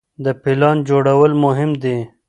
[0.23, 1.97] د پلان جوړول مهم دي.